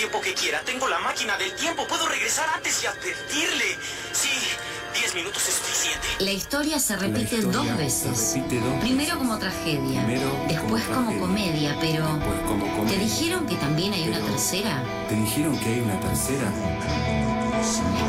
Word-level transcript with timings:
tiempo 0.00 0.18
que 0.22 0.32
quiera. 0.32 0.62
Tengo 0.64 0.88
la 0.88 0.98
máquina 1.00 1.36
del 1.36 1.52
tiempo. 1.56 1.86
Puedo 1.86 2.08
regresar 2.08 2.48
antes 2.56 2.82
y 2.82 2.86
advertirle. 2.86 3.76
Sí, 4.12 4.30
diez 4.98 5.14
minutos 5.14 5.46
es 5.46 5.54
suficiente. 5.56 6.06
La 6.20 6.32
historia 6.32 6.78
se 6.78 6.96
repite, 6.96 7.36
historia 7.36 7.50
dos, 7.72 7.76
veces. 7.76 8.32
repite 8.34 8.60
dos 8.60 8.80
Primero 8.80 9.18
como 9.18 9.38
tragedia, 9.38 10.02
Primero 10.06 10.30
después 10.48 10.84
como 10.84 11.06
como, 11.08 11.20
comedia, 11.20 11.76
pero 11.82 12.06
después 12.14 12.40
como 12.48 12.64
¿te 12.64 12.76
comedia. 12.76 12.98
dijeron 12.98 13.46
que 13.46 13.56
también 13.56 13.92
hay 13.92 14.08
una 14.08 14.20
Pero- 14.20 14.30
tercera? 14.32 14.82
¿Te 15.10 15.14
dijeron 15.16 15.58
que 15.58 15.66
hay 15.68 15.80
una 15.80 16.00
tercera? 16.00 16.50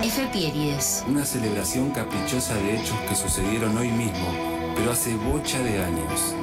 F. 0.02 0.28
Pierides. 0.32 1.04
Una 1.08 1.26
celebración 1.26 1.92
caprichosa 1.92 2.56
de 2.56 2.78
hechos 2.78 2.98
que 3.10 3.16
sucedieron 3.16 3.78
hoy 3.78 3.90
mismo, 3.90 4.74
pero 4.78 4.92
hace 4.94 5.14
bocha 5.16 5.60
de 5.60 5.84
años. 5.84 6.36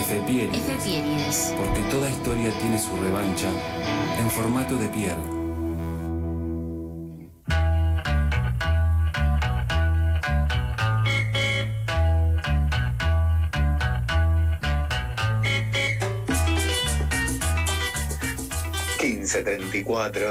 F. 0.00 0.22
Pierides. 0.26 1.54
porque 1.56 1.80
toda 1.90 2.10
historia 2.10 2.50
tiene 2.58 2.78
su 2.78 2.96
revancha 2.96 3.48
en 4.18 4.30
formato 4.30 4.76
de 4.76 4.88
Pierre. 4.88 5.36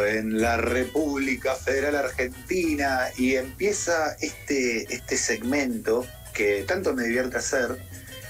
en 0.07 0.41
la 0.41 0.57
República 0.57 1.55
Federal 1.55 1.95
Argentina 1.95 3.01
y 3.17 3.35
empieza 3.35 4.15
este, 4.21 4.93
este 4.93 5.17
segmento 5.17 6.05
que 6.33 6.63
tanto 6.63 6.93
me 6.93 7.03
divierte 7.03 7.37
hacer, 7.37 7.77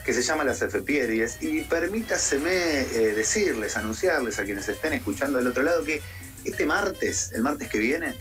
que 0.06 0.14
se 0.14 0.22
llama 0.22 0.44
las 0.44 0.62
efemérides 0.62 1.38
y 1.42 1.62
permítaseme 1.62 2.52
eh, 2.52 3.14
decirles, 3.16 3.76
anunciarles 3.76 4.38
a 4.38 4.44
quienes 4.44 4.70
estén 4.70 4.94
escuchando 4.94 5.40
del 5.40 5.48
otro 5.48 5.64
lado 5.64 5.84
que 5.84 6.02
este 6.44 6.66
martes, 6.66 7.32
el 7.34 7.42
martes 7.42 7.68
que 7.70 7.80
viene, 7.80 8.14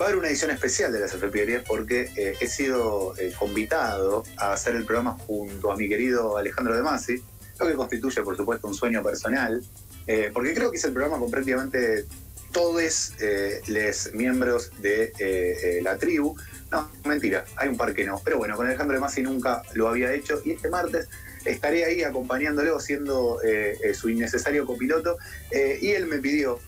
va 0.00 0.04
a 0.04 0.08
haber 0.08 0.18
una 0.18 0.28
edición 0.28 0.50
especial 0.50 0.92
de 0.92 1.00
las 1.00 1.14
efemérides 1.14 1.62
porque 1.66 2.10
eh, 2.16 2.36
he 2.38 2.46
sido 2.46 3.16
eh, 3.16 3.32
convitado 3.38 4.24
a 4.36 4.52
hacer 4.52 4.76
el 4.76 4.84
programa 4.84 5.12
junto 5.26 5.72
a 5.72 5.76
mi 5.76 5.88
querido 5.88 6.36
Alejandro 6.36 6.76
De 6.76 6.82
Masi, 6.82 7.22
lo 7.58 7.66
que 7.66 7.74
constituye 7.74 8.22
por 8.22 8.36
supuesto 8.36 8.68
un 8.68 8.74
sueño 8.74 9.02
personal, 9.02 9.62
eh, 10.06 10.30
porque 10.34 10.52
creo 10.52 10.70
que 10.70 10.76
es 10.76 10.84
el 10.84 10.92
programa 10.92 11.18
con 11.18 11.30
prácticamente 11.30 12.04
todos 12.52 13.14
eh, 13.20 13.62
los 13.68 14.12
miembros 14.12 14.70
de 14.82 15.80
la 15.82 15.96
tribu. 15.96 16.36
No, 16.72 16.90
mentira, 17.04 17.44
hay 17.56 17.68
un 17.68 17.76
par 17.76 17.92
que 17.92 18.04
no. 18.04 18.18
Pero 18.24 18.38
bueno, 18.38 18.56
con 18.56 18.66
Alejandro 18.66 18.94
de 18.94 19.00
Masi 19.00 19.22
nunca 19.22 19.62
lo 19.74 19.88
había 19.88 20.10
hecho 20.14 20.40
y 20.42 20.52
este 20.52 20.70
martes 20.70 21.06
estaré 21.44 21.84
ahí 21.84 22.02
acompañándolo, 22.02 22.80
siendo 22.80 23.40
eh, 23.44 23.76
eh, 23.84 23.92
su 23.92 24.08
innecesario 24.08 24.64
copiloto. 24.64 25.18
eh, 25.50 25.78
y 25.82 25.90
él 25.90 26.06
me 26.06 26.16
pidió, 26.16 26.60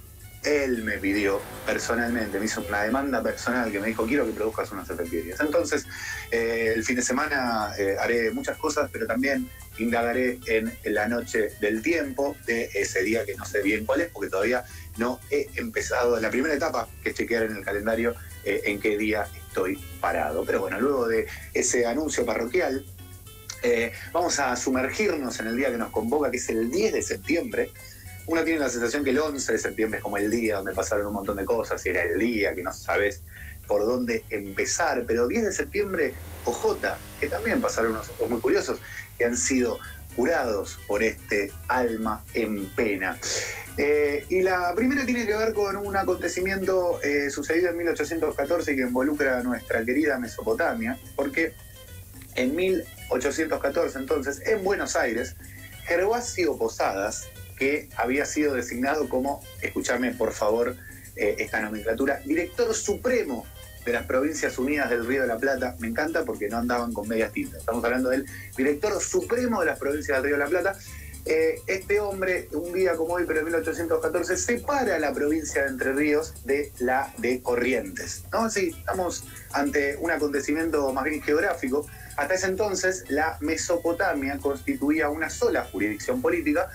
él 0.42 0.84
me 0.84 0.98
pidió 0.98 1.40
personalmente, 1.64 2.38
me 2.38 2.44
hizo 2.44 2.62
una 2.68 2.82
demanda 2.82 3.22
personal 3.22 3.72
que 3.72 3.80
me 3.80 3.86
dijo, 3.86 4.04
quiero 4.04 4.26
que 4.26 4.32
produzcas 4.32 4.70
unas 4.72 4.90
efemérides. 4.90 5.40
Entonces, 5.40 5.86
el 6.30 6.84
fin 6.84 6.96
de 6.96 7.02
semana 7.02 7.72
haré 7.98 8.30
muchas 8.30 8.58
cosas, 8.58 8.90
pero 8.92 9.06
también 9.06 9.48
indagaré 9.78 10.38
en 10.46 10.70
la 10.84 11.08
noche 11.08 11.48
del 11.62 11.80
tiempo 11.80 12.36
de 12.44 12.68
ese 12.74 13.02
día 13.02 13.24
que 13.24 13.34
no 13.36 13.46
sé 13.46 13.62
bien 13.62 13.86
cuál 13.86 14.02
es, 14.02 14.10
porque 14.10 14.28
todavía 14.28 14.64
no 14.98 15.18
he 15.30 15.48
empezado 15.54 16.20
la 16.20 16.28
primera 16.28 16.54
etapa, 16.54 16.88
que 17.02 17.08
es 17.08 17.16
chequear 17.16 17.44
en 17.44 17.56
el 17.56 17.64
calendario 17.64 18.14
eh, 18.44 18.62
en 18.64 18.80
qué 18.80 18.96
día 18.96 19.26
estoy 19.48 19.76
parado. 20.00 20.44
Pero 20.44 20.60
bueno, 20.60 20.80
luego 20.80 21.06
de 21.06 21.26
ese 21.52 21.86
anuncio 21.86 22.24
parroquial, 22.24 22.84
eh, 23.62 23.92
vamos 24.12 24.38
a 24.40 24.54
sumergirnos 24.56 25.40
en 25.40 25.46
el 25.46 25.56
día 25.56 25.70
que 25.70 25.78
nos 25.78 25.90
convoca, 25.90 26.30
que 26.30 26.36
es 26.36 26.48
el 26.50 26.70
10 26.70 26.92
de 26.92 27.02
septiembre. 27.02 27.70
Uno 28.26 28.42
tiene 28.42 28.60
la 28.60 28.68
sensación 28.68 29.04
que 29.04 29.10
el 29.10 29.18
11 29.18 29.52
de 29.52 29.58
septiembre 29.58 29.98
es 29.98 30.02
como 30.02 30.16
el 30.16 30.30
día 30.30 30.56
donde 30.56 30.72
pasaron 30.72 31.06
un 31.06 31.14
montón 31.14 31.36
de 31.36 31.44
cosas 31.44 31.84
y 31.84 31.90
era 31.90 32.02
el 32.02 32.18
día 32.18 32.54
que 32.54 32.62
no 32.62 32.72
sabes 32.72 33.22
por 33.66 33.84
dónde 33.84 34.24
empezar, 34.30 35.04
pero 35.06 35.26
10 35.26 35.44
de 35.44 35.52
septiembre, 35.52 36.14
OJ, 36.44 36.76
que 37.20 37.28
también 37.28 37.60
pasaron 37.60 37.92
unos 37.92 38.10
ojos 38.10 38.30
muy 38.30 38.40
curiosos, 38.40 38.78
que 39.16 39.24
han 39.24 39.36
sido 39.36 39.78
curados 40.16 40.78
por 40.86 41.02
este 41.02 41.52
alma 41.68 42.24
en 42.34 42.66
pena. 42.70 43.18
Eh, 43.76 44.24
y 44.28 44.42
la 44.42 44.72
primera 44.74 45.04
tiene 45.04 45.26
que 45.26 45.36
ver 45.36 45.52
con 45.52 45.76
un 45.76 45.96
acontecimiento 45.96 47.02
eh, 47.02 47.28
sucedido 47.30 47.70
en 47.70 47.76
1814 47.78 48.76
que 48.76 48.82
involucra 48.82 49.38
a 49.38 49.42
nuestra 49.42 49.84
querida 49.84 50.18
Mesopotamia, 50.18 50.98
porque 51.16 51.54
en 52.36 52.54
1814 52.54 53.98
entonces, 53.98 54.42
en 54.46 54.62
Buenos 54.62 54.94
Aires, 54.94 55.34
Gervasio 55.86 56.56
Posadas, 56.56 57.26
que 57.58 57.88
había 57.96 58.26
sido 58.26 58.54
designado 58.54 59.08
como, 59.08 59.42
escúchame 59.60 60.12
por 60.12 60.32
favor 60.32 60.76
eh, 61.16 61.36
esta 61.38 61.60
nomenclatura, 61.60 62.20
director 62.24 62.74
supremo 62.74 63.46
de 63.84 63.92
las 63.92 64.06
Provincias 64.06 64.58
Unidas 64.58 64.90
del 64.90 65.06
Río 65.06 65.22
de 65.22 65.28
la 65.28 65.38
Plata, 65.38 65.76
me 65.78 65.88
encanta 65.88 66.24
porque 66.24 66.48
no 66.48 66.58
andaban 66.58 66.92
con 66.92 67.08
medias 67.08 67.32
tintas, 67.32 67.60
estamos 67.60 67.84
hablando 67.84 68.10
del 68.10 68.26
director 68.56 69.00
supremo 69.00 69.60
de 69.60 69.66
las 69.66 69.78
Provincias 69.78 70.18
del 70.18 70.24
Río 70.24 70.34
de 70.36 70.44
la 70.44 70.50
Plata, 70.50 70.78
eh, 71.26 71.62
este 71.66 72.00
hombre, 72.00 72.48
un 72.52 72.74
día 72.74 72.96
como 72.96 73.14
hoy, 73.14 73.24
pero 73.26 73.38
en 73.38 73.46
1814, 73.46 74.36
separa 74.36 74.98
la 74.98 75.10
provincia 75.14 75.62
de 75.62 75.68
Entre 75.68 75.92
Ríos 75.94 76.34
de 76.44 76.70
la 76.80 77.14
de 77.16 77.40
Corrientes. 77.40 78.24
¿no? 78.30 78.50
Sí, 78.50 78.74
estamos 78.78 79.24
ante 79.52 79.96
un 79.96 80.10
acontecimiento 80.10 80.92
más 80.92 81.04
bien 81.04 81.22
geográfico. 81.22 81.86
Hasta 82.16 82.34
ese 82.34 82.48
entonces, 82.48 83.04
la 83.08 83.38
Mesopotamia 83.40 84.36
constituía 84.36 85.08
una 85.08 85.30
sola 85.30 85.64
jurisdicción 85.64 86.20
política, 86.20 86.70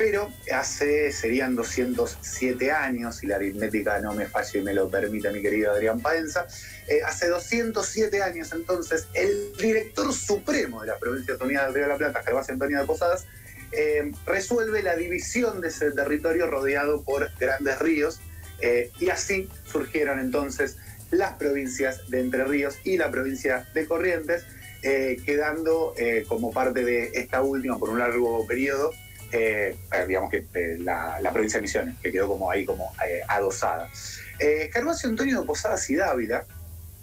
pero 0.00 0.32
hace, 0.50 1.12
serían 1.12 1.54
207 1.54 2.72
años, 2.72 3.16
si 3.16 3.26
la 3.26 3.36
aritmética 3.36 4.00
no 4.00 4.14
me 4.14 4.24
falla 4.24 4.58
y 4.58 4.62
me 4.62 4.72
lo 4.72 4.88
permite 4.88 5.30
mi 5.30 5.42
querido 5.42 5.72
Adrián 5.72 6.00
Paenza, 6.00 6.46
eh, 6.88 7.02
hace 7.04 7.28
207 7.28 8.22
años 8.22 8.50
entonces, 8.52 9.08
el 9.12 9.52
director 9.58 10.10
supremo 10.14 10.80
de 10.80 10.86
las 10.86 10.98
Provincias 10.98 11.38
Unidas 11.38 11.66
del 11.66 11.74
Río 11.74 11.82
de 11.82 11.88
la 11.90 11.98
Plata, 11.98 12.22
Gervasio 12.22 12.54
Antonio 12.54 12.80
de 12.80 12.86
Posadas, 12.86 13.26
eh, 13.72 14.10
resuelve 14.24 14.82
la 14.82 14.96
división 14.96 15.60
de 15.60 15.68
ese 15.68 15.90
territorio 15.90 16.46
rodeado 16.46 17.02
por 17.02 17.30
grandes 17.38 17.78
ríos 17.78 18.20
eh, 18.62 18.90
y 19.00 19.10
así 19.10 19.50
surgieron 19.70 20.18
entonces 20.18 20.78
las 21.10 21.34
provincias 21.34 22.08
de 22.08 22.20
Entre 22.20 22.42
Ríos 22.46 22.78
y 22.84 22.96
la 22.96 23.10
provincia 23.10 23.68
de 23.74 23.84
Corrientes, 23.86 24.46
quedando 24.80 25.94
como 26.26 26.52
parte 26.52 26.82
de 26.86 27.10
esta 27.12 27.42
última 27.42 27.78
por 27.78 27.90
un 27.90 27.98
largo 27.98 28.46
periodo, 28.46 28.92
eh, 29.32 29.76
eh, 29.92 30.04
digamos 30.08 30.28
que 30.30 30.46
eh, 30.54 30.78
la, 30.78 31.20
provincia 31.32 31.58
de 31.58 31.62
Misiones, 31.62 31.94
que 32.02 32.10
quedó 32.10 32.26
como 32.28 32.50
ahí 32.50 32.64
como 32.64 32.90
adosada. 33.28 33.90
Gervasio 34.38 35.10
Antonio 35.10 35.44
Posadas 35.44 35.90
y 35.90 35.96
Dávila, 35.96 36.46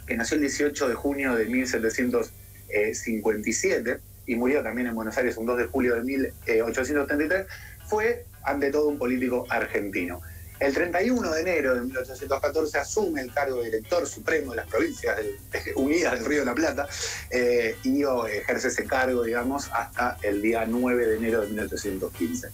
que 0.05 0.17
nació 0.17 0.35
el 0.35 0.41
18 0.41 0.89
de 0.89 0.95
junio 0.95 1.35
de 1.35 1.45
1757 1.45 3.99
y 4.25 4.35
murió 4.35 4.61
también 4.63 4.87
en 4.87 4.95
Buenos 4.95 5.15
Aires 5.17 5.37
un 5.37 5.45
2 5.45 5.57
de 5.57 5.65
julio 5.65 5.95
de 5.95 6.01
1833, 6.01 7.45
fue 7.85 8.25
ante 8.43 8.71
todo 8.71 8.87
un 8.87 8.97
político 8.97 9.45
argentino. 9.49 10.21
El 10.59 10.73
31 10.73 11.31
de 11.31 11.41
enero 11.41 11.75
de 11.75 11.81
1814 11.81 12.77
asume 12.79 13.21
el 13.21 13.33
cargo 13.33 13.59
de 13.59 13.65
director 13.65 14.07
supremo 14.07 14.51
de 14.51 14.57
las 14.57 14.67
provincias 14.67 15.19
unidas 15.75 16.13
del 16.13 16.25
Río 16.25 16.39
de 16.39 16.45
la 16.45 16.55
Plata 16.55 16.87
eh, 17.29 17.75
y 17.83 18.03
ejerce 18.03 18.69
ese 18.69 18.85
cargo, 18.85 19.23
digamos, 19.23 19.69
hasta 19.71 20.17
el 20.23 20.41
día 20.41 20.65
9 20.65 21.05
de 21.05 21.15
enero 21.17 21.41
de 21.41 21.47
1815. 21.47 22.49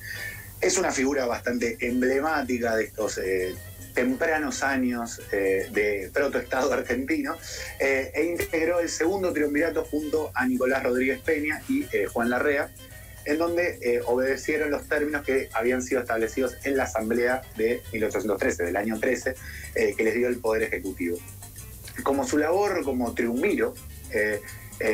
Es 0.63 0.77
una 0.77 0.93
figura 0.93 1.25
bastante 1.25 1.77
emblemática 1.81 2.77
de 2.77 2.85
estos 2.85 3.17
eh, 3.17 3.53
tempranos 3.93 4.63
años 4.63 5.21
eh, 5.33 5.67
de 5.71 6.09
protoestado 6.13 6.71
argentino 6.71 7.35
eh, 7.81 8.11
e 8.15 8.23
integró 8.23 8.79
el 8.79 8.87
segundo 8.87 9.33
triunvirato 9.33 9.83
junto 9.83 10.31
a 10.33 10.45
Nicolás 10.45 10.81
Rodríguez 10.83 11.19
Peña 11.19 11.61
y 11.67 11.85
Juan 12.13 12.29
Larrea, 12.29 12.69
en 13.25 13.37
donde 13.37 13.79
eh, 13.81 14.01
obedecieron 14.05 14.71
los 14.71 14.87
términos 14.87 15.23
que 15.23 15.49
habían 15.53 15.81
sido 15.81 16.01
establecidos 16.01 16.57
en 16.63 16.77
la 16.77 16.83
Asamblea 16.83 17.41
de 17.57 17.81
1813, 17.91 18.63
del 18.63 18.75
año 18.75 18.99
13, 18.99 19.35
eh, 19.75 19.93
que 19.95 20.03
les 20.03 20.15
dio 20.15 20.27
el 20.27 20.37
Poder 20.37 20.63
Ejecutivo. 20.63 21.17
Como 22.03 22.25
su 22.25 22.37
labor 22.37 22.83
como 22.83 23.13
triunviro 23.13 23.73
eh, 24.11 24.41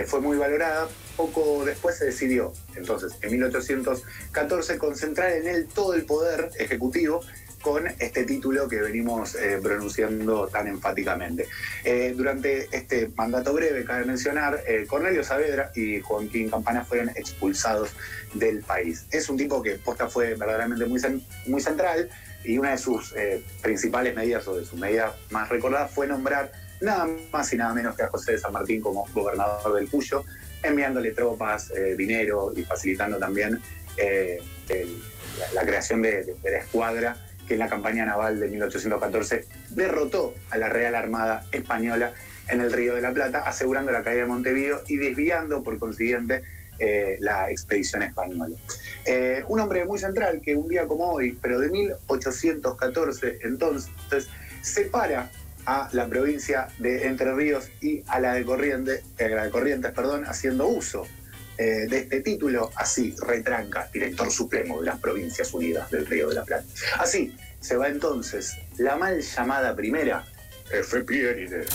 fue 0.05 0.21
muy 0.21 0.37
valorada, 0.37 0.87
poco 1.17 1.65
después 1.65 1.97
se 1.97 2.05
decidió, 2.05 2.53
entonces, 2.75 3.13
en 3.21 3.31
1814, 3.31 4.77
concentrar 4.77 5.31
en 5.31 5.47
él 5.47 5.67
todo 5.73 5.93
el 5.93 6.03
poder 6.03 6.51
ejecutivo 6.59 7.21
con 7.61 7.87
este 7.87 8.23
título 8.23 8.67
que 8.67 8.77
venimos 8.81 9.35
eh, 9.35 9.59
pronunciando 9.61 10.47
tan 10.47 10.67
enfáticamente. 10.67 11.47
Eh, 11.83 12.13
durante 12.15 12.67
este 12.75 13.09
mandato 13.15 13.53
breve, 13.53 13.83
cabe 13.83 14.05
mencionar, 14.05 14.61
eh, 14.67 14.85
Cornelio 14.87 15.23
Saavedra 15.23 15.71
y 15.75 15.99
Joaquín 15.99 16.49
Campana 16.49 16.85
fueron 16.85 17.09
expulsados 17.09 17.91
del 18.33 18.61
país. 18.61 19.05
Es 19.11 19.29
un 19.29 19.37
tipo 19.37 19.61
que 19.61 19.71
posta 19.75 20.07
fue 20.07 20.35
verdaderamente 20.35 20.85
muy, 20.85 21.01
muy 21.47 21.61
central 21.61 22.09
y 22.43 22.57
una 22.57 22.71
de 22.71 22.77
sus 22.77 23.13
principales 23.61 24.15
medidas 24.15 24.47
o 24.47 24.55
de 24.55 24.63
sus 24.65 24.79
medidas 24.79 25.13
más 25.29 25.49
recordadas 25.49 25.91
fue 25.91 26.07
nombrar 26.07 26.51
nada 26.79 27.05
más 27.33 27.51
y 27.51 27.57
nada 27.57 27.73
menos 27.73 27.97
que 27.97 28.03
a 28.03 28.07
José 28.07 28.31
de 28.33 28.37
San 28.37 28.53
Martín 28.53 28.79
como 28.79 29.05
gobernador 29.13 29.75
del 29.75 29.89
Cuyo, 29.89 30.23
enviándole 30.63 31.11
tropas, 31.11 31.69
dinero 31.97 32.53
y 32.55 32.63
facilitando 32.63 33.17
también 33.17 33.59
la 35.53 35.61
creación 35.65 36.01
de, 36.01 36.23
de- 36.23 36.33
de 36.41 36.51
la 36.51 36.57
escuadra 36.59 37.17
que 37.49 37.55
en 37.55 37.59
la 37.59 37.67
campaña 37.67 38.05
naval 38.05 38.39
de 38.39 38.47
1814 38.47 39.45
derrotó 39.71 40.35
a 40.51 40.57
la 40.57 40.69
Real 40.69 40.93
Armada 40.93 41.43
Española 41.51 42.13
en 42.47 42.61
el 42.61 42.71
Río 42.71 42.93
de 42.93 43.01
la 43.01 43.11
Plata, 43.11 43.39
asegurando 43.39 43.91
la 43.91 44.03
caída 44.03 44.21
de 44.21 44.27
Montevideo 44.27 44.83
y 44.87 44.97
desviando, 44.97 45.63
por 45.63 45.79
consiguiente, 45.79 46.43
eh, 46.77 47.17
la 47.19 47.49
expedición 47.49 48.03
española. 48.03 48.55
Eh, 49.03 49.43
un 49.47 49.59
hombre 49.59 49.83
muy 49.83 49.97
central 49.97 50.41
que 50.41 50.55
un 50.55 50.67
día 50.67 50.87
como 50.87 51.11
hoy, 51.11 51.37
pero 51.41 51.59
de 51.59 51.69
1814, 51.69 53.39
entonces, 53.41 54.29
separa 54.61 55.31
a 55.65 55.89
la 55.91 56.07
provincia 56.07 56.67
de 56.77 57.07
Entre 57.07 57.33
Ríos 57.33 57.71
y 57.81 58.03
a 58.07 58.19
la 58.19 58.33
de, 58.35 58.45
Corriente, 58.45 59.03
eh, 59.17 59.29
la 59.29 59.45
de 59.45 59.49
Corrientes, 59.49 59.91
perdón, 59.91 60.23
haciendo 60.25 60.67
uso 60.67 61.07
de 61.63 61.97
este 61.97 62.21
título, 62.21 62.71
así 62.75 63.13
retranca, 63.21 63.89
director 63.91 64.31
supremo 64.31 64.79
de 64.79 64.85
las 64.87 64.99
Provincias 64.99 65.53
Unidas 65.53 65.91
del 65.91 66.05
Río 66.05 66.29
de 66.29 66.35
la 66.35 66.45
Plata. 66.45 66.65
Así 66.97 67.35
se 67.59 67.75
va 67.75 67.87
entonces 67.89 68.55
la 68.77 68.95
mal 68.95 69.21
llamada 69.21 69.75
primera 69.75 70.25
F. 70.71 71.03
Pieride. 71.03 71.65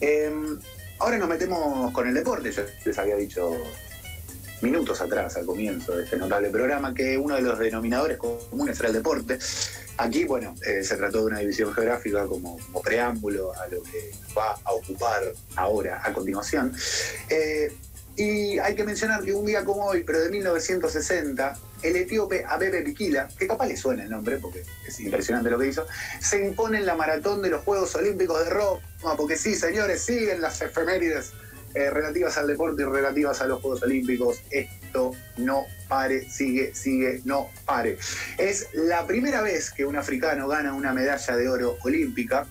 Em, 0.00 0.58
ahora 0.98 1.18
nos 1.18 1.28
metemos 1.28 1.92
con 1.92 2.06
el 2.06 2.14
deporte. 2.14 2.52
Yo 2.52 2.62
les 2.84 2.98
había 2.98 3.16
dicho 3.16 3.56
minutos 4.60 5.00
atrás, 5.00 5.36
al 5.36 5.46
comienzo 5.46 5.96
de 5.96 6.04
este 6.04 6.16
notable 6.16 6.50
programa, 6.50 6.94
que 6.94 7.16
uno 7.16 7.36
de 7.36 7.42
los 7.42 7.58
denominadores 7.58 8.18
comunes 8.18 8.78
era 8.78 8.88
el 8.88 8.94
deporte. 8.94 9.38
Aquí, 9.96 10.24
bueno, 10.24 10.54
eh, 10.64 10.82
se 10.84 10.96
trató 10.96 11.18
de 11.18 11.26
una 11.26 11.38
división 11.40 11.72
geográfica 11.72 12.26
como, 12.26 12.58
preámbulo 12.82 13.52
a 13.54 13.66
lo 13.66 13.82
que 13.82 14.12
va 14.36 14.56
a 14.64 14.72
ocupar 14.72 15.22
ahora, 15.56 16.00
a 16.04 16.12
continuación. 16.12 16.72
Eh, 17.28 17.72
y 18.18 18.58
hay 18.58 18.74
que 18.74 18.82
mencionar 18.82 19.22
que 19.22 19.32
un 19.32 19.46
día 19.46 19.64
como 19.64 19.84
hoy, 19.84 20.02
pero 20.02 20.20
de 20.20 20.28
1960, 20.28 21.56
el 21.82 21.96
etíope 21.96 22.44
Abebe 22.44 22.82
Bikila, 22.82 23.28
que 23.38 23.46
capaz 23.46 23.68
le 23.68 23.76
suena 23.76 24.02
el 24.02 24.10
nombre 24.10 24.38
porque 24.38 24.64
es 24.86 24.98
impresionante 24.98 25.48
lo 25.48 25.58
que 25.58 25.68
hizo, 25.68 25.86
se 26.20 26.44
impone 26.44 26.78
en 26.78 26.86
la 26.86 26.96
maratón 26.96 27.40
de 27.42 27.50
los 27.50 27.62
Juegos 27.62 27.94
Olímpicos 27.94 28.44
de 28.44 28.50
Roma, 28.50 28.80
porque 29.16 29.36
sí, 29.36 29.54
señores, 29.54 30.02
siguen 30.02 30.40
las 30.40 30.60
efemérides 30.60 31.32
eh, 31.74 31.90
relativas 31.90 32.36
al 32.38 32.48
deporte 32.48 32.82
y 32.82 32.86
relativas 32.86 33.40
a 33.40 33.46
los 33.46 33.60
Juegos 33.62 33.84
Olímpicos. 33.84 34.40
Esto 34.50 35.12
no 35.36 35.66
pare, 35.86 36.28
sigue, 36.28 36.74
sigue, 36.74 37.20
no 37.24 37.50
pare. 37.66 37.98
Es 38.36 38.66
la 38.74 39.06
primera 39.06 39.42
vez 39.42 39.70
que 39.70 39.86
un 39.86 39.94
africano 39.94 40.48
gana 40.48 40.74
una 40.74 40.92
medalla 40.92 41.36
de 41.36 41.48
oro 41.48 41.76
olímpica 41.84 42.48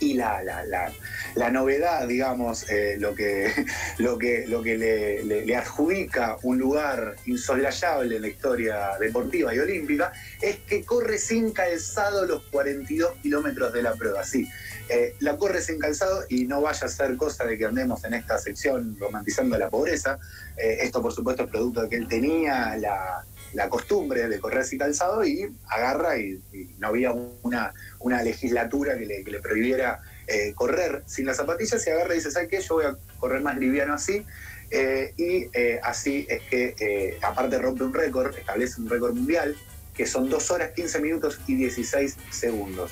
y 0.00 0.14
la, 0.14 0.42
la, 0.42 0.64
la, 0.64 0.92
la 1.34 1.50
novedad, 1.50 2.06
digamos, 2.06 2.68
eh, 2.70 2.96
lo 2.98 3.14
que, 3.14 3.52
lo 3.98 4.18
que, 4.18 4.46
lo 4.46 4.62
que 4.62 4.76
le, 4.76 5.56
adjudica 5.56 6.36
un 6.42 6.58
lugar 6.58 7.16
insoslayable 7.24 8.16
en 8.16 8.22
la 8.22 8.28
historia 8.28 8.90
deportiva 9.00 9.54
y 9.54 9.58
olímpica, 9.58 10.12
es 10.40 10.58
que 10.58 10.84
corre 10.84 11.18
sin 11.18 11.52
calzado 11.52 12.26
los 12.26 12.42
42 12.50 13.16
kilómetros 13.22 13.72
de 13.72 13.82
la 13.82 13.94
prueba. 13.94 14.22
Sí, 14.24 14.48
eh, 14.88 15.14
la 15.20 15.36
corre 15.36 15.60
sin 15.60 15.78
calzado 15.78 16.24
y 16.28 16.46
no 16.46 16.60
vaya 16.60 16.86
a 16.86 16.90
ser 16.90 17.16
cosa 17.16 17.44
de 17.44 17.56
que 17.56 17.64
andemos 17.64 18.04
en 18.04 18.14
esta 18.14 18.38
sección 18.38 18.96
romantizando 18.98 19.56
la 19.58 19.70
pobreza. 19.70 20.18
Eh, 20.56 20.78
esto, 20.82 21.02
por 21.02 21.12
supuesto, 21.12 21.44
es 21.44 21.50
producto 21.50 21.82
de 21.82 21.88
que 21.88 21.96
él 21.96 22.08
tenía 22.08 22.76
la 22.76 23.24
la 23.56 23.70
costumbre 23.70 24.28
de 24.28 24.38
correr 24.38 24.64
sin 24.64 24.78
calzado 24.78 25.24
y 25.24 25.50
agarra 25.68 26.18
y, 26.18 26.40
no 26.78 26.88
había 26.88 27.12
una, 27.12 27.72
una 28.00 28.22
legislatura 28.22 28.98
que 28.98 29.06
le, 29.06 29.24
que 29.24 29.30
le 29.30 29.40
prohibiera 29.40 29.85
eh, 30.26 30.52
correr 30.54 31.02
sin 31.06 31.26
las 31.26 31.36
zapatillas 31.36 31.86
y 31.86 31.90
agarra 31.90 32.14
y 32.14 32.16
dice, 32.16 32.30
¿sabes 32.30 32.48
qué? 32.48 32.60
Yo 32.60 32.74
voy 32.74 32.84
a 32.84 32.96
correr 33.18 33.40
más 33.42 33.56
liviano 33.56 33.94
así. 33.94 34.24
Eh, 34.70 35.14
y 35.16 35.48
eh, 35.52 35.78
así 35.82 36.26
es 36.28 36.42
que, 36.42 37.18
aparte 37.22 37.58
rompe 37.58 37.84
un 37.84 37.94
récord, 37.94 38.36
establece 38.36 38.80
un 38.80 38.88
récord 38.88 39.14
mundial, 39.14 39.56
que 39.94 40.06
son 40.06 40.28
2 40.28 40.50
horas 40.50 40.72
15 40.72 41.00
minutos 41.00 41.40
y 41.46 41.54
16 41.54 42.16
segundos. 42.30 42.90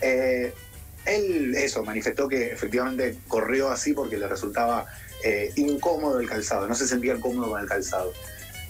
él, 0.00 1.54
eso, 1.56 1.84
manifestó 1.84 2.28
que 2.28 2.52
efectivamente 2.52 3.16
corrió 3.28 3.70
así 3.70 3.92
porque 3.92 4.16
le 4.16 4.28
resultaba 4.28 4.86
incómodo 5.56 6.20
el 6.20 6.28
calzado, 6.28 6.68
no 6.68 6.74
se 6.74 6.86
sentía 6.86 7.16
cómodo 7.16 7.50
con 7.50 7.60
el 7.60 7.68
calzado. 7.68 8.12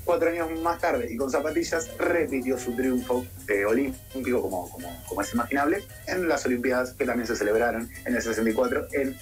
Cuatro 0.07 0.31
años 0.31 0.49
más 0.61 0.81
tarde 0.81 1.09
y 1.11 1.17
con 1.17 1.29
zapatillas 1.29 1.91
repitió 1.99 2.57
su 2.57 2.77
triunfo 2.77 3.27
eh, 3.49 3.65
olímpico, 3.65 4.41
como, 4.41 4.71
como, 4.71 5.21
es 5.21 5.35
imaginable, 5.35 5.83
en 6.07 6.29
las 6.29 6.47
Olimpiadas 6.47 6.93
que 6.93 7.05
también 7.05 7.27
se 7.27 7.35
celebraron 7.35 7.91
en 8.05 8.15
el 8.15 8.23
64 8.23 8.87
en 8.93 9.17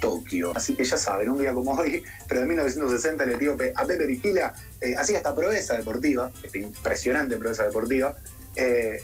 Tokio. 0.00 0.52
Así 0.54 0.76
que 0.76 0.84
ya 0.84 0.96
saben, 0.96 1.28
un 1.28 1.38
día 1.38 1.52
como 1.52 1.72
hoy, 1.72 2.04
pero 2.28 2.40
de 2.40 2.46
1960, 2.46 3.24
el 3.24 3.30
etíope 3.32 3.72
Abebe 3.74 4.06
Bikila 4.06 4.54
eh, 4.80 4.94
hacía 4.96 5.16
esta 5.16 5.34
proeza 5.34 5.76
deportiva, 5.76 6.30
esta 6.40 6.56
impresionante 6.56 7.36
proeza 7.36 7.64
deportiva, 7.64 8.14
eh, 8.54 9.02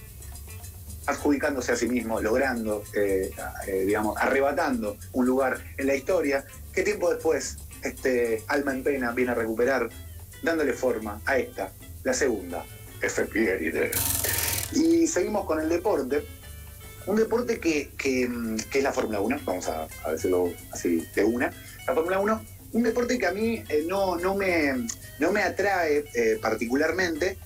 adjudicándose 1.07 1.73
a 1.73 1.77
sí 1.77 1.89
mismo, 1.89 2.21
logrando, 2.21 2.85
digamos, 3.67 4.17
arrebatando 4.19 4.97
un 5.15 5.27
lugar 5.27 5.59
en 5.79 5.89
la 5.89 5.97
historia, 5.97 6.45
que 6.73 6.85
tiempo 6.85 7.11
después 7.11 7.57
este 7.83 8.45
alma 8.47 8.73
en 8.73 8.85
pena 8.85 9.11
viene 9.13 9.33
a 9.33 9.35
recuperar 9.35 9.89
dándole 10.43 10.73
forma 10.73 11.21
a 11.25 11.39
esta, 11.39 11.73
la 12.05 12.15
segunda, 12.15 12.65
FPRD. 13.01 13.91
Y 14.73 15.07
seguimos 15.07 15.45
con 15.47 15.61
el 15.61 15.69
deporte. 15.69 16.25
Un 17.07 17.17
deporte 17.17 17.59
que, 17.59 17.91
es 18.73 18.83
la 18.83 18.93
Fórmula 18.93 19.21
1, 19.21 19.41
vamos 19.45 19.69
a, 19.69 19.89
decirlo 20.11 20.53
así 20.73 21.07
de 21.15 21.25
una. 21.25 21.51
La 21.87 21.95
Fórmula 21.95 22.21
1, 22.21 22.45
un 22.73 22.83
deporte 22.83 23.19
que 23.19 23.27
a 23.27 23.33
mí 23.33 23.65
eh, 23.69 23.85
no, 23.87 24.17
no, 24.17 24.35
me, 24.35 24.87
no 25.19 25.33
me 25.33 25.43
atrae 25.43 26.05
eh, 26.15 26.39
particularmente. 26.41 27.39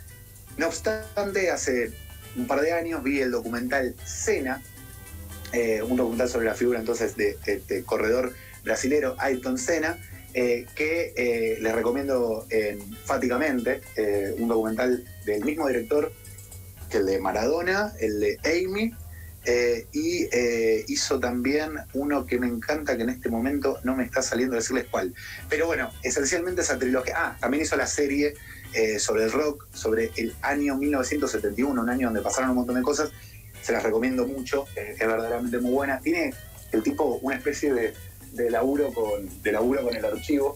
No 0.57 0.67
obstante, 0.67 1.51
hace 1.51 1.93
un 2.37 2.47
par 2.47 2.61
de 2.61 2.73
años 2.73 3.03
vi 3.03 3.21
el 3.21 3.31
documental 3.31 3.95
Cena, 4.05 4.63
eh, 5.53 5.83
un 5.83 5.97
documental 5.97 6.29
sobre 6.29 6.47
la 6.47 6.55
figura 6.55 6.79
entonces 6.79 7.17
de, 7.17 7.39
este 7.47 7.85
corredor 7.85 8.35
brasilero 8.65 9.17
Ayrton 9.19 9.59
Senna, 9.59 9.99
eh, 10.35 10.67
que 10.75 11.13
eh, 11.15 11.59
les 11.61 11.75
recomiendo 11.75 12.47
enfáticamente, 12.49 13.83
eh, 13.97 14.35
un 14.39 14.49
documental 14.49 15.05
del 15.27 15.45
mismo 15.45 15.69
director 15.69 16.11
que 16.91 16.99
el 16.99 17.07
de 17.07 17.21
Maradona, 17.21 17.93
el 18.01 18.19
de 18.19 18.39
Amy, 18.45 18.95
y 19.93 20.29
hizo 20.87 21.19
también 21.19 21.73
uno 21.95 22.25
que 22.25 22.39
me 22.39 22.47
encanta, 22.47 22.97
que 22.97 23.03
en 23.03 23.11
este 23.11 23.29
momento 23.29 23.81
no 23.83 23.97
me 23.97 24.05
está 24.05 24.23
saliendo 24.23 24.55
decirles 24.55 24.87
cuál. 24.91 25.15
Pero 25.49 25.67
bueno, 25.67 25.91
esencialmente 26.03 26.63
esa 26.63 26.79
trilogía. 26.79 27.15
Ah, 27.17 27.37
también 27.41 27.65
hizo 27.65 27.77
la 27.77 27.87
serie 27.87 28.35
sobre 28.99 29.25
el 29.25 29.33
rock, 29.33 29.67
sobre 29.75 30.13
el 30.17 30.35
año 30.43 30.77
1971, 30.77 31.83
un 31.83 31.91
año 31.91 32.07
donde 32.07 32.23
pasaron 32.23 32.51
un 32.51 32.57
montón 32.57 32.77
de 32.77 32.83
cosas. 32.83 33.11
Se 33.63 33.73
las 33.73 33.83
recomiendo 33.83 34.27
mucho, 34.27 34.67
es 34.77 34.99
verdaderamente 34.99 35.59
muy 35.59 35.73
buena. 35.73 35.99
Tiene 36.01 36.33
el 36.73 36.83
tipo 36.83 37.19
una 37.23 37.37
especie 37.37 37.73
de 37.73 37.95
de 38.33 38.51
laburo 38.51 38.93
con, 38.93 39.43
de 39.43 39.53
con 39.53 39.95
el 39.95 40.05
archivo, 40.05 40.55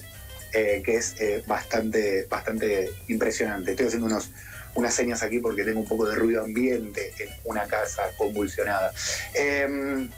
eh, 0.52 0.82
que 0.84 0.96
es 0.96 1.14
eh, 1.20 1.42
bastante, 1.46 2.26
bastante 2.28 2.90
impresionante. 3.08 3.72
Estoy 3.72 3.86
haciendo 3.86 4.06
unos, 4.06 4.30
unas 4.74 4.94
señas 4.94 5.22
aquí 5.22 5.38
porque 5.38 5.64
tengo 5.64 5.80
un 5.80 5.88
poco 5.88 6.08
de 6.08 6.14
ruido 6.14 6.42
ambiente 6.42 7.12
en 7.18 7.28
una 7.44 7.64
casa 7.66 8.02
convulsionada. 8.16 8.92
Em, 9.34 10.08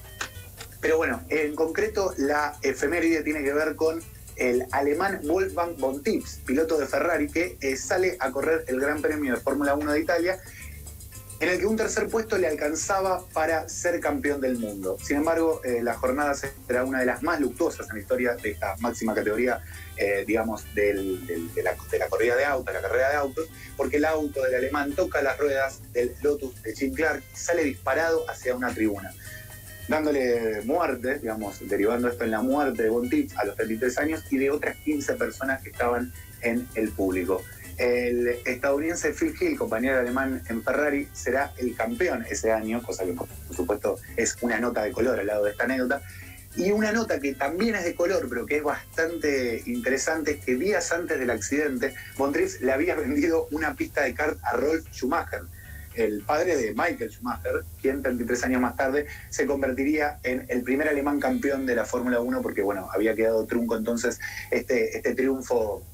pero 0.80 0.96
bueno, 0.96 1.22
en 1.28 1.54
concreto 1.54 2.14
la 2.18 2.56
efeméride 2.62 3.22
tiene 3.22 3.42
que 3.42 3.52
ver 3.52 3.74
con 3.74 4.00
el 4.36 4.66
alemán 4.70 5.20
Wolfgang 5.24 5.76
von 5.78 6.02
Tips, 6.02 6.40
piloto 6.46 6.78
de 6.78 6.86
Ferrari, 6.86 7.28
que 7.28 7.56
eh, 7.60 7.76
sale 7.76 8.16
a 8.20 8.30
correr 8.30 8.64
el 8.68 8.80
Gran 8.80 9.02
Premio 9.02 9.34
de 9.34 9.40
Fórmula 9.40 9.74
1 9.74 9.92
de 9.92 10.00
Italia 10.00 10.40
en 11.40 11.48
el 11.48 11.58
que 11.60 11.66
un 11.66 11.76
tercer 11.76 12.08
puesto 12.08 12.36
le 12.36 12.48
alcanzaba 12.48 13.24
para 13.32 13.68
ser 13.68 14.00
campeón 14.00 14.40
del 14.40 14.58
mundo. 14.58 14.96
Sin 15.00 15.18
embargo, 15.18 15.60
eh, 15.64 15.80
la 15.82 15.94
jornada 15.94 16.34
será 16.34 16.84
una 16.84 17.00
de 17.00 17.06
las 17.06 17.22
más 17.22 17.40
luctuosas 17.40 17.88
en 17.88 17.96
la 17.96 18.00
historia 18.00 18.34
de 18.34 18.50
esta 18.50 18.76
máxima 18.78 19.14
categoría, 19.14 19.60
eh, 19.96 20.24
digamos, 20.26 20.64
de, 20.74 20.94
la, 21.62 22.08
corrida 22.08 22.34
de 22.34 22.44
autos, 22.44 22.74
la 22.74 22.80
carrera 22.80 23.10
de 23.10 23.16
autos, 23.16 23.48
porque 23.76 23.98
el 23.98 24.04
auto 24.04 24.42
del 24.42 24.54
alemán 24.56 24.92
toca 24.92 25.22
las 25.22 25.38
ruedas 25.38 25.80
del 25.92 26.12
Lotus 26.22 26.60
de 26.62 26.74
Jim 26.74 26.92
Clark 26.92 27.22
y 27.32 27.36
sale 27.36 27.62
disparado 27.62 28.28
hacia 28.28 28.54
una 28.54 28.74
tribuna 28.74 29.12
dándole 29.88 30.60
muerte, 30.64 31.18
digamos, 31.18 31.66
derivando 31.66 32.08
esto 32.08 32.22
en 32.22 32.30
la 32.30 32.42
muerte 32.42 32.82
de 32.82 32.90
Von 32.90 33.08
a 33.36 33.44
los 33.46 33.56
33 33.56 33.98
años 33.98 34.22
y 34.30 34.36
de 34.36 34.50
otras 34.50 34.76
15 34.84 35.14
personas 35.14 35.62
que 35.62 35.70
estaban 35.70 36.12
en 36.42 36.68
el 36.74 36.90
público. 36.90 37.42
El 37.78 38.26
estadounidense 38.44 39.12
Phil 39.12 39.34
Hill, 39.40 39.56
compañero 39.56 40.00
alemán 40.00 40.42
en 40.48 40.64
Ferrari, 40.64 41.08
será 41.12 41.52
el 41.58 41.76
campeón 41.76 42.26
ese 42.28 42.50
año, 42.50 42.82
cosa 42.82 43.04
que 43.04 43.12
por 43.12 43.28
supuesto 43.54 43.98
es 44.16 44.36
una 44.40 44.58
nota 44.58 44.82
de 44.82 44.90
color 44.90 45.20
al 45.20 45.28
lado 45.28 45.44
de 45.44 45.52
esta 45.52 45.64
anécdota. 45.64 46.02
Y 46.56 46.72
una 46.72 46.90
nota 46.90 47.20
que 47.20 47.34
también 47.34 47.76
es 47.76 47.84
de 47.84 47.94
color, 47.94 48.26
pero 48.28 48.44
que 48.44 48.56
es 48.56 48.64
bastante 48.64 49.62
interesante, 49.66 50.32
es 50.32 50.44
que 50.44 50.56
días 50.56 50.90
antes 50.90 51.20
del 51.20 51.30
accidente, 51.30 51.94
Montrief 52.16 52.60
le 52.60 52.72
había 52.72 52.96
vendido 52.96 53.46
una 53.52 53.74
pista 53.74 54.02
de 54.02 54.12
kart 54.12 54.36
a 54.42 54.56
Rolf 54.56 54.84
Schumacher, 54.92 55.42
el 55.94 56.22
padre 56.22 56.56
de 56.56 56.74
Michael 56.74 57.10
Schumacher, 57.10 57.64
quien 57.80 58.02
33 58.02 58.44
años 58.44 58.60
más 58.60 58.76
tarde 58.76 59.06
se 59.30 59.46
convertiría 59.46 60.18
en 60.24 60.46
el 60.48 60.62
primer 60.62 60.88
alemán 60.88 61.20
campeón 61.20 61.64
de 61.64 61.76
la 61.76 61.84
Fórmula 61.84 62.18
1, 62.18 62.42
porque 62.42 62.62
bueno, 62.62 62.88
había 62.92 63.14
quedado 63.14 63.46
trunco 63.46 63.76
entonces 63.76 64.18
este, 64.50 64.96
este 64.96 65.14
triunfo, 65.14 65.84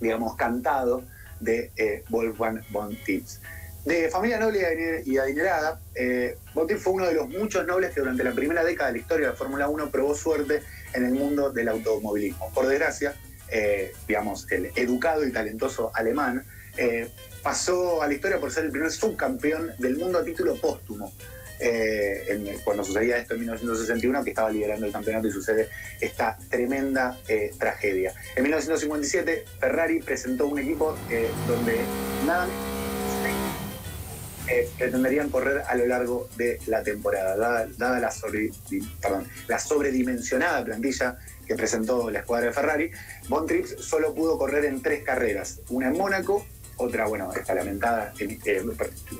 digamos, 0.00 0.36
cantado 0.36 1.04
de 1.40 1.70
eh, 1.76 2.04
Wolfgang 2.08 2.62
von. 2.70 2.96
De 3.84 4.08
familia 4.08 4.38
noble 4.38 5.02
y 5.04 5.18
adinerada, 5.18 5.78
eh, 5.94 6.38
fue 6.78 6.92
uno 6.94 7.06
de 7.06 7.14
los 7.14 7.28
muchos 7.28 7.66
nobles 7.66 7.92
que 7.92 8.00
durante 8.00 8.24
la 8.24 8.32
primera 8.32 8.64
década 8.64 8.88
de 8.88 8.94
la 8.94 8.98
historia 8.98 9.26
de 9.26 9.32
la 9.32 9.36
Fórmula 9.36 9.68
1 9.68 9.90
probó 9.90 10.14
suerte 10.14 10.62
en 10.94 11.04
el 11.04 11.12
mundo 11.12 11.50
del 11.50 11.68
automovilismo. 11.68 12.50
Por 12.54 12.66
desgracia, 12.66 13.14
eh, 13.50 13.92
digamos, 14.08 14.50
el 14.50 14.70
educado 14.74 15.26
y 15.26 15.32
talentoso 15.32 15.90
alemán 15.94 16.46
eh, 16.78 17.10
pasó 17.42 18.02
a 18.02 18.08
la 18.08 18.14
historia 18.14 18.40
por 18.40 18.50
ser 18.50 18.64
el 18.64 18.70
primer 18.70 18.90
subcampeón 18.90 19.72
del 19.78 19.96
mundo 19.96 20.18
a 20.18 20.24
título 20.24 20.56
póstumo. 20.56 21.12
Eh, 21.60 22.58
cuando 22.64 22.84
sucedía 22.84 23.18
esto 23.18 23.34
en 23.34 23.40
1961, 23.40 24.24
que 24.24 24.30
estaba 24.30 24.50
liderando 24.50 24.86
el 24.86 24.92
campeonato 24.92 25.28
y 25.28 25.30
sucede 25.30 25.68
esta 26.00 26.36
tremenda 26.50 27.18
tragedia. 27.58 28.12
En 28.36 28.42
1957, 28.42 29.44
Ferrari 29.60 30.00
presentó 30.00 30.46
un 30.46 30.58
equipo 30.58 30.96
donde 31.46 31.78
nada 32.26 32.48
pretenderían 34.78 35.30
correr 35.30 35.62
a 35.66 35.74
lo 35.74 35.86
largo 35.86 36.28
de 36.36 36.60
la 36.66 36.82
temporada, 36.82 37.36
dada, 37.78 37.98
la, 37.98 38.10
la 39.48 39.58
sobredimensionada 39.58 40.64
plantilla 40.64 41.18
que 41.46 41.54
presentó 41.54 42.10
la 42.10 42.20
escuadra 42.20 42.48
de 42.48 42.52
Ferrari, 42.52 42.90
Von 43.28 43.46
Trips 43.46 43.76
solo 43.78 44.14
pudo 44.14 44.38
correr 44.38 44.64
en 44.64 44.82
tres 44.82 45.02
carreras, 45.02 45.60
una 45.68 45.88
en 45.88 45.96
Mónaco, 45.96 46.46
otra, 46.76 47.06
bueno, 47.06 47.32
está 47.32 47.54
lamentada 47.54 48.12
en, 48.18 48.30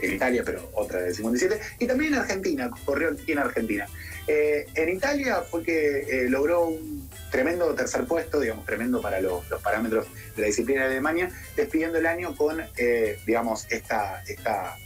Italia, 0.03 0.43
pero 0.45 0.71
otra 0.75 1.01
de 1.01 1.15
57, 1.15 1.61
y 1.79 1.87
también 1.87 2.15
en 2.15 2.21
Argentina, 2.21 2.71
corrió 2.85 3.15
en 3.27 3.39
Argentina. 3.39 3.87
Eh, 4.27 4.67
en 4.75 4.89
Italia 4.89 5.43
fue 5.43 5.63
que 5.63 6.01
eh, 6.01 6.29
logró 6.29 6.67
un 6.67 7.09
tremendo 7.31 7.75
tercer 7.75 8.05
puesto, 8.05 8.41
digamos, 8.41 8.65
tremendo 8.65 9.01
para 9.01 9.21
los, 9.21 9.45
parámetros 9.63 10.07
de 10.37 10.43
la 10.43 10.47
disciplina 10.47 10.83
de 10.83 10.93
Alemania, 10.93 11.31
despidiendo 11.57 11.99
el 11.99 12.07
año 12.07 12.35
con, 12.37 12.63
eh, 12.77 13.19
digamos, 13.27 13.67
esta, 13.71 14.23
esta, 14.27 14.77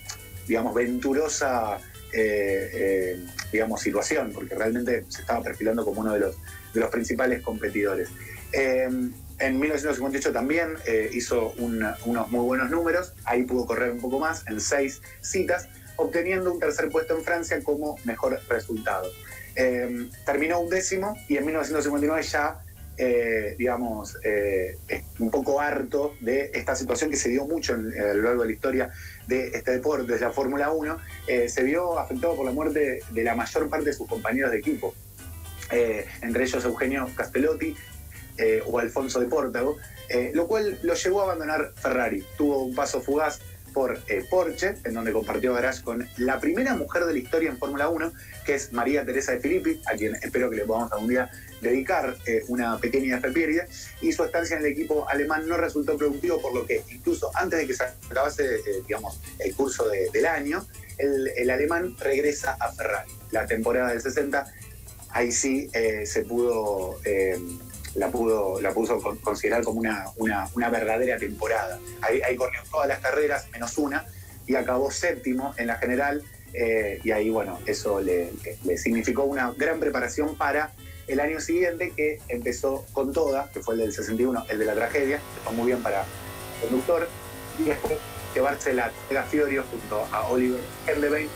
digamos, 0.47 0.75
venturosa, 0.75 1.79
digamos, 3.53 3.83
situación, 3.83 4.33
porque 4.33 4.55
realmente 4.55 5.05
se 5.09 5.21
estaba 5.21 5.43
perfilando 5.43 5.85
como 5.85 6.01
uno 6.01 6.15
de 6.15 6.21
los 6.21 6.37
de 6.73 6.81
los 6.81 6.91
principales 6.91 7.43
competidores. 7.43 8.09
Eh, 9.39 9.47
en 9.47 9.59
1958 9.59 10.33
también 10.33 10.77
eh, 10.87 11.11
hizo 11.13 11.55
unos 11.59 12.31
muy 12.31 12.45
buenos 12.45 12.71
números, 12.71 13.15
ahí 13.25 13.45
pudo 13.45 13.67
correr 13.67 13.93
un 13.93 14.01
poco 14.01 14.19
más, 14.19 14.45
en 14.47 14.61
seis 14.61 15.01
citas, 15.21 15.69
obteniendo 15.97 16.53
un 16.53 16.61
tercer 16.61 16.89
puesto 16.91 17.17
en 17.17 17.25
Francia 17.25 17.63
como 17.63 17.97
mejor 18.05 18.41
resultado. 18.49 19.11
Eh, 19.57 20.09
terminó 20.25 20.61
un 20.61 20.71
décimo 20.71 21.17
y 21.29 21.37
en 21.37 21.45
1959 21.45 22.23
ya, 22.23 22.61
digamos, 23.57 24.17
un 25.21 25.31
poco 25.31 25.61
harto 25.61 26.15
de 26.21 26.51
esta 26.53 26.75
situación 26.75 27.11
que 27.11 27.17
se 27.17 27.29
dio 27.29 27.47
mucho 27.47 27.75
en, 27.75 27.93
a 27.97 28.13
lo 28.15 28.23
largo 28.23 28.43
de 28.43 28.49
la 28.49 28.53
historia 28.53 28.91
de 29.29 29.49
este 29.55 29.71
deporte, 29.71 30.13
de 30.13 30.19
la 30.19 30.33
Fórmula 30.33 30.73
1, 30.73 30.99
se 31.47 31.63
vio 31.63 31.97
afectado 31.97 32.35
por 32.35 32.45
la 32.45 32.51
muerte 32.51 33.01
de 33.09 33.23
la 33.23 33.37
mayor 33.37 33.69
parte 33.69 33.87
de 33.87 33.93
sus 33.93 34.09
compañeros 34.09 34.51
de 34.51 34.59
equipo. 34.59 34.95
Eh, 35.71 36.07
entre 36.23 36.45
ellos 36.45 36.65
Eugenio 36.65 37.11
Castellotti 37.15 37.77
eh, 38.39 38.63
o 38.67 38.79
Alfonso 38.79 39.21
de 39.21 39.27
Pórtago, 39.27 39.77
eh, 40.09 40.31
lo 40.35 40.47
cual 40.47 40.79
lo 40.83 40.95
llevó 40.95 41.21
a 41.21 41.25
abandonar 41.25 41.73
Ferrari. 41.77 42.25
Tuvo 42.37 42.65
un 42.65 42.75
paso 42.75 43.01
fugaz 43.01 43.41
por 43.75 44.01
Porsche, 44.31 44.77
en 44.85 44.95
donde 44.95 45.13
compartió 45.13 45.53
garage 45.53 45.83
con 45.83 46.09
la 46.17 46.41
primera 46.41 46.75
mujer 46.75 47.05
de 47.05 47.13
la 47.13 47.19
historia 47.19 47.51
en 47.51 47.59
Fórmula 47.59 47.89
1, 47.89 48.13
que 48.45 48.55
es 48.55 48.73
María 48.73 49.05
Teresa 49.05 49.33
de 49.33 49.41
Filippi, 49.41 49.81
a 49.87 49.95
quien 49.95 50.15
espero 50.17 50.51
que 50.51 50.57
le 50.57 50.65
podamos 50.65 50.91
algún 50.91 51.09
día 51.09 51.31
dedicar 51.61 52.17
una 52.49 52.79
pequeña 52.79 53.19
efeméride, 53.19 53.69
y 54.01 54.11
su 54.13 54.25
estancia 54.25 54.57
en 54.57 54.65
el 54.65 54.73
equipo 54.73 55.09
alemán 55.09 55.47
no 55.47 55.59
resultó 55.59 55.97
productivo, 55.97 56.41
por 56.41 56.55
lo 56.55 56.67
que 56.67 56.83
incluso 56.91 57.31
antes 57.35 57.61
de 57.61 57.67
que 57.67 57.75
se 57.75 57.85
acabase 57.85 58.63
digamos, 58.87 59.21
el 59.39 59.55
curso 59.55 59.87
del 59.89 60.27
año, 60.27 60.67
el, 60.99 61.51
alemán 61.51 61.95
regresa 61.99 62.57
a 62.59 62.73
Ferrari. 62.73 63.11
La 63.31 63.47
temporada 63.47 63.91
del 63.91 64.01
60 64.01 64.47
ahí 65.11 65.33
sí 65.33 65.71
eh, 65.73 66.07
se 66.07 66.23
pudo, 66.23 66.99
eh, 67.05 67.39
la 67.95 68.11
pudo, 68.11 68.61
la 68.61 68.73
puso 68.73 69.01
considerar 69.23 69.63
como 69.65 69.81
una, 69.81 70.07
una, 70.17 70.71
verdadera 70.71 71.19
temporada. 71.19 71.79
Ahí, 72.03 72.37
corrió 72.37 72.61
todas 72.71 72.89
las 72.89 73.01
carreras, 73.01 73.49
menos 73.51 73.77
una, 73.79 74.07
y 74.47 74.55
acabó 74.55 74.91
séptimo 74.91 75.55
en 75.57 75.67
la 75.67 75.77
general, 75.77 76.23
eh, 76.55 77.01
y 77.03 77.11
ahí, 77.11 77.31
bueno, 77.31 77.59
eso 77.67 78.01
le, 78.01 78.31
significó 78.77 79.25
una 79.25 79.53
gran 79.53 79.81
preparación 79.81 80.37
para 80.37 80.73
el 81.07 81.21
año 81.21 81.41
siguiente, 81.41 81.93
que 81.97 82.21
empezó 82.29 82.85
con 82.93 83.13
toda, 83.13 83.51
que 83.53 83.61
fue 83.61 83.75
el 83.75 83.81
del 83.81 83.93
61, 83.93 84.45
el 84.49 84.59
de 84.59 84.65
la 84.65 84.75
tragedia, 84.75 85.17
que 85.17 85.41
fue 85.45 85.53
muy 85.53 85.67
bien 85.67 85.83
para 85.83 86.03
el 86.63 86.69
conductor, 86.69 87.09
y 87.59 87.65
después 87.65 87.99
llevarse 88.35 88.75
la 88.75 88.93
Fiorio 89.29 89.65
junto 89.71 90.07
a 90.13 90.29
Oliver 90.29 90.61
Herlevein, 90.87 91.29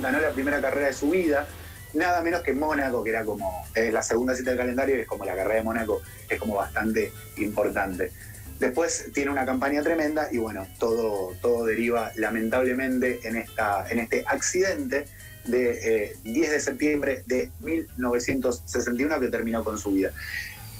ganó 0.00 0.20
la 0.20 0.30
primera 0.30 0.60
carrera 0.60 0.86
de 0.86 0.92
su 0.92 1.10
vida, 1.10 1.48
nada 1.96 2.22
menos 2.22 2.42
que 2.42 2.52
Mónaco, 2.52 3.02
que 3.02 3.10
era 3.10 3.24
como 3.24 3.66
es 3.74 3.92
la 3.92 4.02
segunda 4.02 4.34
cita 4.34 4.50
del 4.50 4.58
calendario 4.58 4.96
y 4.96 5.00
es 5.00 5.06
como 5.06 5.24
la 5.24 5.34
carrera 5.34 5.56
de 5.56 5.62
Mónaco, 5.62 6.02
es 6.28 6.38
como 6.38 6.54
bastante 6.54 7.12
importante. 7.36 8.12
Después 8.58 9.10
tiene 9.12 9.30
una 9.30 9.44
campaña 9.44 9.82
tremenda 9.82 10.28
y 10.30 10.38
bueno, 10.38 10.66
todo, 10.78 11.34
todo 11.42 11.66
deriva 11.66 12.12
lamentablemente 12.16 13.20
en, 13.24 13.36
esta, 13.36 13.86
en 13.90 13.98
este 13.98 14.24
accidente 14.26 15.04
de 15.44 16.16
10 16.22 16.48
eh, 16.48 16.50
de 16.50 16.60
septiembre 16.60 17.22
de 17.26 17.50
1961 17.60 19.20
que 19.20 19.28
terminó 19.28 19.62
con 19.62 19.78
su 19.78 19.92
vida. 19.92 20.12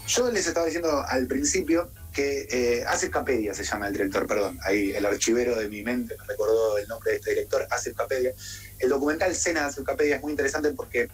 Yo 0.07 0.31
les 0.31 0.47
estaba 0.47 0.67
diciendo 0.67 1.05
al 1.07 1.27
principio 1.27 1.91
que 2.13 2.47
eh, 2.51 2.85
Asif 2.87 3.13
se 3.53 3.65
llama 3.65 3.89
el 3.89 3.93
director, 3.93 4.27
perdón, 4.27 4.59
ahí 4.63 4.93
el 4.93 5.05
archivero 5.05 5.57
de 5.57 5.69
mi 5.69 5.83
mente 5.83 6.17
me 6.19 6.25
recordó 6.25 6.79
el 6.79 6.87
nombre 6.89 7.11
de 7.11 7.17
este 7.19 7.31
director, 7.31 7.67
Asif 7.71 7.95
Capedia. 7.95 8.33
El 8.79 8.89
documental 8.89 9.35
Cena 9.35 9.63
de 9.63 9.67
Asif 9.67 9.85
Capedia 9.85 10.17
es 10.17 10.23
muy 10.23 10.31
interesante 10.31 10.71
porque 10.71 11.09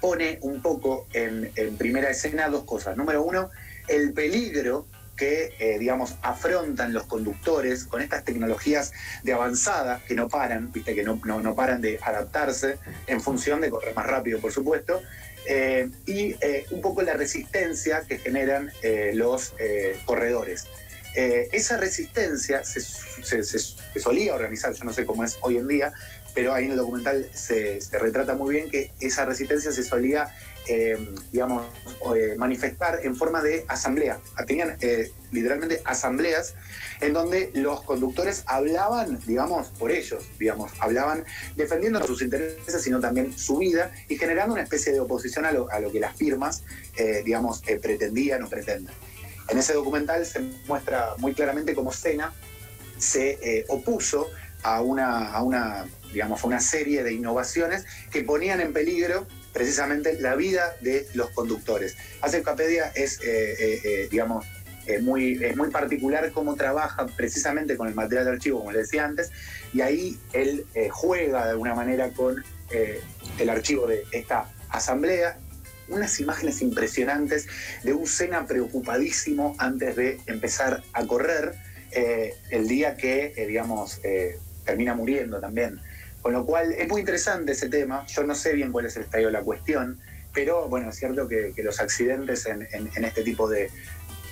pone 0.00 0.38
un 0.42 0.62
poco 0.62 1.08
en, 1.12 1.52
primera 1.76 2.10
escena 2.10 2.48
dos 2.48 2.64
cosas. 2.64 2.96
Número 2.96 3.22
uno, 3.22 3.50
el 3.88 4.12
peligro 4.12 4.86
que, 5.16 5.54
eh, 5.58 5.78
digamos, 5.78 6.14
afrontan 6.22 6.92
los 6.92 7.04
conductores 7.04 7.84
con 7.84 8.00
estas 8.00 8.24
tecnologías 8.24 8.92
de 9.22 9.32
avanzada 9.32 10.02
que 10.06 10.14
no 10.14 10.28
paran, 10.28 10.72
viste, 10.72 10.94
que 10.94 11.04
no, 11.04 11.20
no 11.24 11.54
paran 11.54 11.80
de 11.80 11.98
adaptarse 12.02 12.78
en 13.06 13.20
función 13.20 13.60
de 13.60 13.70
correr 13.70 13.94
más 13.94 14.06
rápido, 14.06 14.40
por 14.40 14.52
supuesto, 14.52 15.02
eh, 15.46 15.90
y 16.06 16.36
eh, 16.40 16.66
un 16.70 16.80
poco 16.80 17.02
la 17.02 17.14
resistencia 17.14 18.02
que 18.08 18.18
generan 18.18 18.72
eh, 18.82 19.12
los 19.14 19.54
corredores. 20.04 20.66
esa 21.14 21.76
resistencia 21.76 22.64
se, 22.64 22.80
solía 24.00 24.34
organizar, 24.34 24.72
yo 24.74 24.84
no 24.84 24.92
sé 24.92 25.06
cómo 25.06 25.22
es 25.22 25.36
hoy 25.42 25.58
en 25.58 25.68
día, 25.68 25.92
pero 26.34 26.52
ahí 26.52 26.64
en 26.64 26.72
el 26.72 26.76
documental 26.76 27.28
se, 27.32 27.78
retrata 27.92 28.34
muy 28.34 28.54
bien 28.54 28.70
que 28.70 28.90
esa 29.00 29.24
resistencia 29.24 29.70
se 29.70 29.84
solía, 29.84 30.34
digamos, 31.30 31.66
manifestar 32.36 33.00
en 33.02 33.14
forma 33.14 33.42
de 33.42 33.64
asamblea. 33.68 34.18
Tenían 34.46 34.76
literalmente 35.30 35.82
asambleas 35.84 36.54
en 37.00 37.12
donde 37.12 37.50
los 37.54 37.82
conductores 37.82 38.44
hablaban, 38.46 39.18
digamos, 39.26 39.68
por 39.78 39.90
ellos, 39.90 40.24
digamos, 40.38 40.72
hablaban 40.80 41.24
defendiendo 41.56 42.04
sus 42.06 42.22
intereses, 42.22 42.82
sino 42.82 43.00
también 43.00 43.36
su 43.36 43.58
vida 43.58 43.92
y 44.08 44.16
generando 44.16 44.54
una 44.54 44.62
especie 44.62 44.92
de 44.92 45.00
oposición 45.00 45.44
a 45.44 45.52
lo, 45.52 45.68
que 45.92 46.00
las 46.00 46.16
firmas, 46.16 46.62
eh, 46.96 47.22
digamos, 47.24 47.62
eh, 47.66 47.78
pretendían 47.78 48.42
o 48.42 48.48
pretenden. 48.48 48.94
En 49.48 49.58
ese 49.58 49.74
documental 49.74 50.24
se 50.24 50.40
muestra 50.66 51.14
muy 51.18 51.34
claramente 51.34 51.74
cómo 51.74 51.92
Sena 51.92 52.32
se 52.96 53.38
eh, 53.42 53.64
opuso 53.68 54.30
a 54.62 54.80
una, 54.80 55.32
a 55.32 55.42
una, 55.42 55.86
digamos, 56.12 56.42
a 56.42 56.46
una 56.46 56.60
serie 56.60 57.02
de 57.02 57.12
innovaciones 57.12 57.84
que 58.10 58.22
ponían 58.22 58.60
en 58.60 58.72
peligro 58.72 59.26
precisamente 59.54 60.20
la 60.20 60.34
vida 60.34 60.76
de 60.82 61.06
los 61.14 61.30
conductores. 61.30 61.96
Hace 62.20 62.42
Capedia 62.42 62.92
es, 62.94 63.20
digamos, 64.10 64.44
es 64.86 65.02
muy, 65.02 65.42
es 65.42 65.56
muy 65.56 65.70
particular 65.70 66.30
cómo 66.32 66.56
trabaja 66.56 67.06
precisamente 67.06 67.76
con 67.76 67.88
el 67.88 67.94
material 67.94 68.26
de 68.26 68.30
archivo, 68.32 68.58
como 68.58 68.72
le 68.72 68.80
decía 68.80 69.04
antes, 69.04 69.30
y 69.72 69.80
ahí 69.80 70.18
él 70.32 70.66
eh, 70.74 70.88
juega 70.90 71.44
de 71.44 71.50
alguna 71.50 71.74
manera 71.74 72.10
con 72.10 72.44
eh, 72.70 73.00
el 73.38 73.50
archivo 73.50 73.86
de 73.86 74.04
esta 74.12 74.50
asamblea. 74.68 75.38
Unas 75.88 76.18
imágenes 76.18 76.62
impresionantes 76.62 77.46
de 77.82 77.92
un 77.92 78.06
Sena 78.06 78.46
preocupadísimo 78.46 79.54
antes 79.58 79.96
de 79.96 80.18
empezar 80.26 80.82
a 80.92 81.06
correr, 81.06 81.54
eh, 81.90 82.34
el 82.50 82.66
día 82.66 82.96
que, 82.96 83.34
digamos, 83.46 84.00
termina 84.64 84.94
muriendo 84.94 85.40
también. 85.40 85.80
Con 86.24 86.32
lo 86.32 86.46
cual 86.46 86.72
es 86.72 86.88
muy 86.88 87.00
interesante 87.00 87.52
ese 87.52 87.68
tema. 87.68 88.06
Yo 88.06 88.24
no 88.24 88.34
sé 88.34 88.54
bien 88.54 88.72
cuál 88.72 88.86
es 88.86 88.96
el 88.96 89.02
estadio 89.02 89.26
de 89.26 89.32
la 89.34 89.42
cuestión, 89.42 90.00
pero 90.32 90.66
bueno, 90.70 90.88
es 90.88 90.96
cierto 90.96 91.28
que, 91.28 91.52
los 91.58 91.80
accidentes 91.80 92.46
en, 92.46 92.66
este 93.04 93.22
tipo 93.22 93.46
de, 93.46 93.70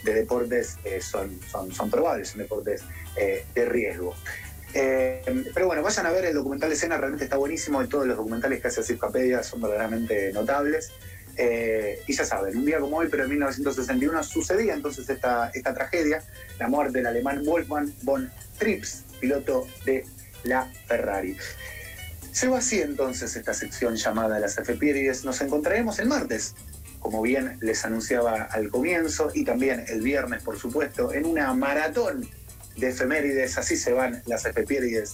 de 0.02 0.14
deportes 0.14 0.78
eh, 0.84 1.02
son, 1.02 1.38
son, 1.50 1.70
son, 1.70 1.90
probables, 1.90 2.30
son 2.30 2.38
deportes 2.38 2.82
eh, 3.16 3.44
de 3.54 3.66
riesgo. 3.66 4.14
Eh, 4.72 5.44
pero 5.52 5.66
bueno, 5.66 5.82
vayan 5.82 6.06
a 6.06 6.12
ver 6.12 6.25
el 6.25 6.32
documental 6.32 6.70
de 6.70 6.76
escena, 6.76 6.96
realmente 6.96 7.25
está 7.25 7.37
buenísimo. 7.37 7.82
Y 7.82 7.88
todos 7.88 8.06
los 8.06 8.16
documentales 8.16 8.62
que 8.62 8.68
hace 8.68 8.82
Circapedia 8.82 9.42
son 9.42 9.61
verdaderamente 9.61 10.32
notables. 10.32 10.90
y 11.37 12.11
ya 12.14 12.25
saben, 12.25 12.56
un 12.56 12.64
día 12.64 12.80
como 12.80 12.96
hoy, 12.96 13.08
pero 13.11 13.25
en 13.25 13.28
1961, 13.28 14.25
sucedía 14.25 14.72
entonces 14.72 15.11
esta, 15.11 15.50
esta 15.52 15.75
tragedia, 15.75 16.25
la 16.58 16.68
muerte 16.68 17.00
del 17.00 17.08
alemán 17.08 17.44
Wolfgang 17.44 17.92
von 18.00 18.32
Trips, 18.58 19.04
piloto 19.20 19.66
de 19.84 20.06
la 20.44 20.72
Ferrari. 20.87 21.37
Se 22.32 22.48
va 22.48 22.58
así 22.58 22.80
entonces 22.80 23.36
esta 23.36 23.52
sección 23.52 23.96
llamada 23.96 24.40
Las 24.40 24.56
Efemérides. 24.56 25.22
Nos 25.22 25.42
encontraremos 25.42 25.98
el 25.98 26.08
martes, 26.08 26.54
como 26.98 27.20
bien 27.20 27.58
les 27.60 27.84
anunciaba 27.84 28.44
al 28.44 28.70
comienzo, 28.70 29.30
y 29.34 29.44
también 29.44 29.84
el 29.88 30.00
viernes, 30.00 30.42
por 30.42 30.58
supuesto, 30.58 31.12
en 31.12 31.26
una 31.26 31.52
maratón 31.52 32.26
de 32.76 32.88
efemérides. 32.88 33.58
Así 33.58 33.76
se 33.76 33.92
van 33.92 34.22
las 34.24 34.46
efemérides 34.46 35.10